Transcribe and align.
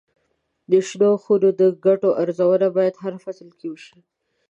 د 0.71 0.71
شنو 0.87 1.11
خونو 1.23 1.49
د 1.59 1.61
ګټو 1.85 2.09
ارزونه 2.21 2.67
باید 2.77 2.95
هر 3.03 3.13
فصل 3.23 3.49
کې 3.59 3.67
وشي. 3.69 3.99